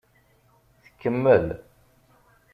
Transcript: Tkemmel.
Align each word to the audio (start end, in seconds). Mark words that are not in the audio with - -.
Tkemmel. 0.83 1.47